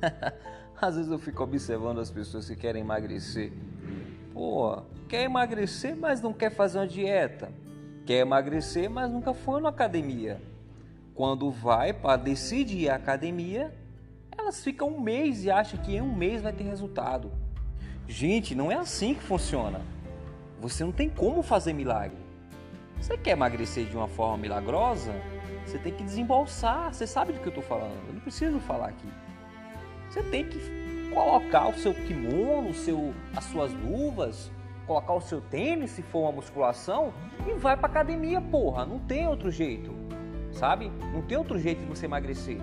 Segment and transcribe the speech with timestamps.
[0.80, 3.52] Às vezes eu fico observando as pessoas que querem emagrecer.
[4.32, 7.52] Pô, quer emagrecer, mas não quer fazer uma dieta.
[8.06, 10.40] Quer emagrecer, mas nunca foi na academia.
[11.14, 13.74] Quando vai para decidir ir à academia,
[14.36, 17.30] elas ficam um mês e acham que em um mês vai ter resultado.
[18.08, 19.82] Gente, não é assim que funciona.
[20.60, 22.18] Você não tem como fazer milagre.
[23.00, 25.12] Você quer emagrecer de uma forma milagrosa?
[25.64, 26.92] Você tem que desembolsar.
[26.92, 27.96] Você sabe do que eu estou falando.
[28.08, 29.08] Eu não preciso falar aqui.
[30.10, 30.58] Você tem que
[31.14, 34.50] colocar o seu kimono, o seu, as suas luvas,
[34.86, 37.14] colocar o seu tênis se for uma musculação
[37.46, 38.84] e vai para academia, porra.
[38.84, 39.94] Não tem outro jeito,
[40.52, 40.90] sabe?
[41.12, 42.58] Não tem outro jeito de você emagrecer.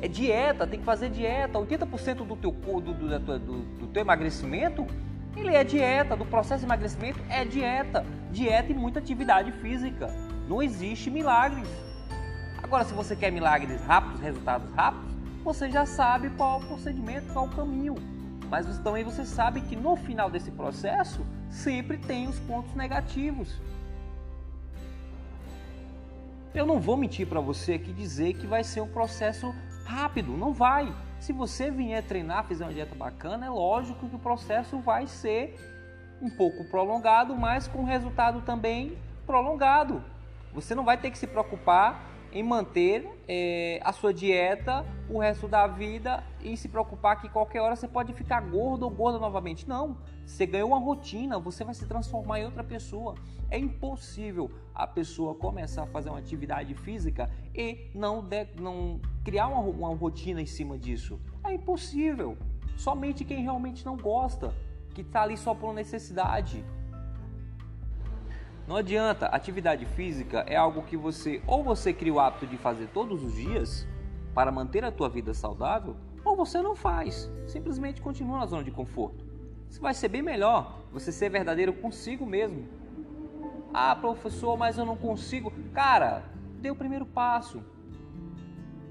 [0.00, 1.58] É dieta, tem que fazer dieta.
[1.58, 4.86] 80% do teu, do, do, do, do teu emagrecimento
[5.36, 8.04] ele é dieta, do processo de emagrecimento é dieta.
[8.30, 10.08] Dieta e muita atividade física.
[10.48, 11.68] Não existe milagres.
[12.62, 15.15] Agora, se você quer milagres rápidos, resultados rápidos,
[15.46, 17.94] você já sabe qual é o procedimento, qual é o caminho.
[18.50, 23.60] Mas também você sabe que no final desse processo sempre tem os pontos negativos.
[26.52, 30.52] Eu não vou mentir para você aqui dizer que vai ser um processo rápido, não
[30.52, 30.92] vai.
[31.20, 35.54] Se você vier treinar, fizer uma dieta bacana, é lógico que o processo vai ser
[36.20, 40.02] um pouco prolongado, mas com resultado também prolongado.
[40.52, 45.48] Você não vai ter que se preocupar em manter é, a sua dieta o resto
[45.48, 49.66] da vida e se preocupar que qualquer hora você pode ficar gordo ou gorda novamente.
[49.66, 53.14] Não, você ganhou uma rotina, você vai se transformar em outra pessoa.
[53.50, 59.48] É impossível a pessoa começar a fazer uma atividade física e não, de, não criar
[59.48, 61.18] uma, uma rotina em cima disso.
[61.42, 62.36] É impossível.
[62.76, 64.54] Somente quem realmente não gosta,
[64.92, 66.62] que está ali só por necessidade.
[68.66, 72.88] Não adianta, atividade física é algo que você ou você cria o hábito de fazer
[72.88, 73.86] todos os dias
[74.34, 78.72] para manter a tua vida saudável, ou você não faz, simplesmente continua na zona de
[78.72, 79.24] conforto.
[79.70, 82.68] Isso vai ser bem melhor você ser verdadeiro consigo mesmo.
[83.72, 85.52] Ah, professor, mas eu não consigo.
[85.72, 86.24] Cara,
[86.60, 87.62] dê o primeiro passo.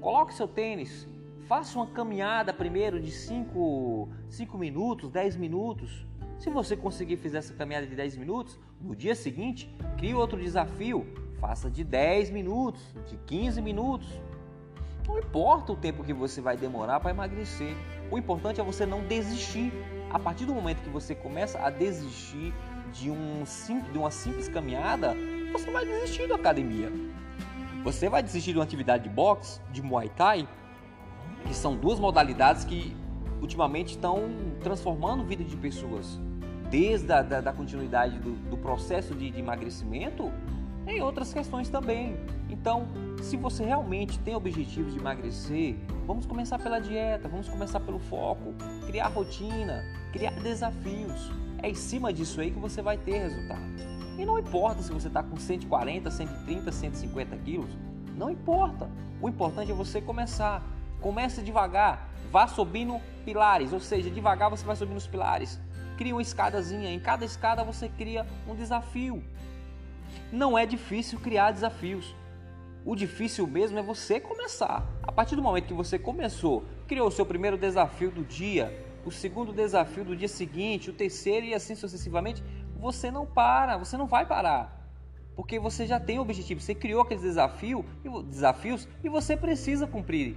[0.00, 1.08] Coloque seu tênis,
[1.48, 4.08] faça uma caminhada primeiro de 5
[4.54, 6.06] minutos, 10 minutos
[6.38, 11.06] se você conseguir fazer essa caminhada de 10 minutos, no dia seguinte, crie outro desafio.
[11.40, 14.08] Faça de 10 minutos, de 15 minutos.
[15.06, 17.74] Não importa o tempo que você vai demorar para emagrecer.
[18.10, 19.72] O importante é você não desistir.
[20.10, 22.54] A partir do momento que você começa a desistir
[22.92, 23.42] de, um,
[23.92, 25.14] de uma simples caminhada,
[25.52, 26.90] você vai desistir da academia.
[27.82, 30.48] Você vai desistir de uma atividade de boxe, de muay thai,
[31.46, 32.96] que são duas modalidades que
[33.44, 34.30] ultimamente estão
[34.62, 36.18] transformando a vida de pessoas,
[36.70, 40.32] desde a da, da continuidade do, do processo de, de emagrecimento,
[40.86, 42.16] em outras questões também.
[42.48, 42.86] Então,
[43.22, 48.54] se você realmente tem objetivos de emagrecer, vamos começar pela dieta, vamos começar pelo foco,
[48.86, 51.30] criar rotina, criar desafios.
[51.62, 53.62] É em cima disso aí que você vai ter resultado.
[54.18, 57.70] E não importa se você está com 140, 130, 150 quilos,
[58.16, 58.88] não importa.
[59.20, 60.62] O importante é você começar.
[61.04, 65.60] Comece devagar, vá subindo pilares, ou seja, devagar você vai subindo os pilares.
[65.98, 69.22] Cria uma escadazinha, em cada escada você cria um desafio.
[70.32, 72.16] Não é difícil criar desafios.
[72.86, 74.82] O difícil mesmo é você começar.
[75.02, 78.72] A partir do momento que você começou, criou o seu primeiro desafio do dia,
[79.04, 82.42] o segundo desafio do dia seguinte, o terceiro e assim sucessivamente,
[82.80, 84.88] você não para, você não vai parar.
[85.36, 87.84] Porque você já tem o objetivo, você criou aqueles desafio,
[88.26, 90.34] desafios e você precisa cumprir.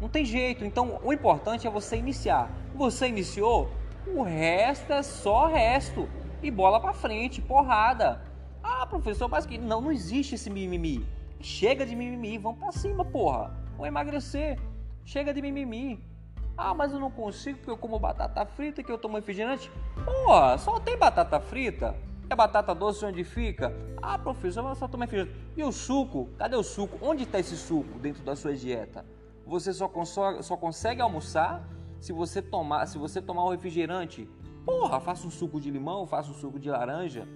[0.00, 0.64] Não tem jeito.
[0.64, 2.50] Então, o importante é você iniciar.
[2.74, 3.70] Você iniciou,
[4.06, 6.08] o resto é só resto.
[6.42, 8.20] E bola para frente, porrada.
[8.62, 11.06] Ah, professor, mas que não, não existe esse mimimi.
[11.40, 13.54] Chega de mimimi, vamos para cima, porra.
[13.76, 14.58] Vou emagrecer.
[15.04, 16.04] Chega de mimimi.
[16.56, 19.70] Ah, mas eu não consigo porque eu como batata frita que eu tomo refrigerante.
[20.04, 21.94] Porra, só tem batata frita.
[22.28, 23.72] É batata doce onde fica?
[24.02, 25.36] Ah, professor, eu só tomo refrigerante.
[25.56, 26.28] E o suco?
[26.38, 26.98] Cadê o suco?
[27.00, 29.04] Onde está esse suco dentro da sua dieta?
[29.46, 31.64] Você só consegue, só consegue almoçar
[32.00, 34.28] se você tomar, se você tomar um refrigerante.
[34.64, 37.28] Porra, faça um suco de limão, faça um suco de laranja,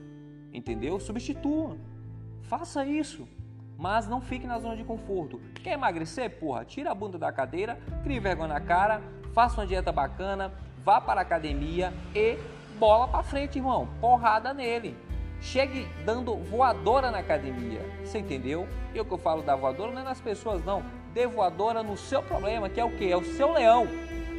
[0.53, 0.99] entendeu?
[0.99, 1.79] Substitua.
[2.43, 3.29] Faça isso.
[3.79, 5.41] Mas não fique na zona de conforto.
[5.63, 6.39] Quer emagrecer?
[6.39, 9.01] Porra, tira a bunda da cadeira, crie vergonha na cara,
[9.33, 10.53] faça uma dieta bacana,
[10.85, 12.37] vá para a academia e
[12.79, 13.89] bola para frente, irmão.
[14.01, 14.97] Porrada nele.
[15.41, 17.81] Chegue dando voadora na academia.
[18.05, 18.69] Você entendeu?
[18.93, 21.97] E o que eu falo da voadora não é nas pessoas, não dê voadora no
[21.97, 23.11] seu problema, que é o que?
[23.11, 23.87] É o seu leão.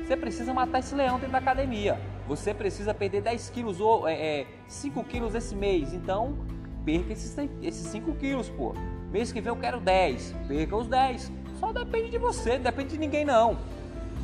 [0.06, 2.00] Você precisa matar esse leão dentro da academia.
[2.28, 5.94] Você precisa perder 10 quilos ou é, é, 5 quilos esse mês.
[5.94, 6.38] Então,
[6.86, 8.74] perca esses, esses 5 quilos, pô.
[9.12, 10.36] Mês que vem eu quero 10.
[10.48, 11.32] Perca os 10.
[11.60, 13.58] Só depende de você, depende de ninguém não.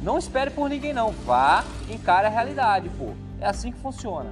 [0.02, 3.14] Não espere por ninguém não, vá, encare a realidade, pô.
[3.40, 4.32] É assim que funciona.